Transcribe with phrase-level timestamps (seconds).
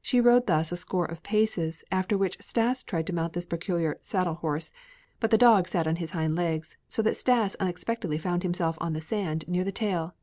[0.00, 3.98] She rode thus a score of paces, after which Stas tried to mount this peculiar
[4.00, 4.70] "saddle horse,"
[5.20, 8.94] but the dog sat on his hind legs so that Stas unexpectedly found himself on
[8.94, 10.14] the sand near the tail.